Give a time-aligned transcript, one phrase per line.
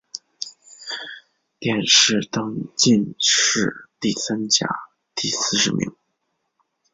[1.59, 4.65] 殿试登进士第三甲
[5.13, 5.95] 第四十名。